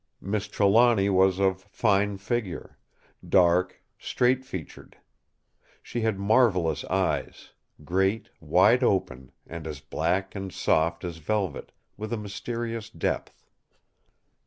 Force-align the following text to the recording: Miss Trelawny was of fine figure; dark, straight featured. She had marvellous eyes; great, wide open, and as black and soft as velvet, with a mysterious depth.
Miss 0.19 0.47
Trelawny 0.47 1.11
was 1.11 1.37
of 1.37 1.61
fine 1.69 2.17
figure; 2.17 2.79
dark, 3.23 3.83
straight 3.99 4.43
featured. 4.43 4.97
She 5.83 6.01
had 6.01 6.17
marvellous 6.17 6.83
eyes; 6.85 7.51
great, 7.85 8.31
wide 8.39 8.83
open, 8.83 9.31
and 9.45 9.67
as 9.67 9.79
black 9.79 10.33
and 10.33 10.51
soft 10.51 11.03
as 11.05 11.17
velvet, 11.17 11.71
with 11.97 12.11
a 12.11 12.17
mysterious 12.17 12.89
depth. 12.89 13.45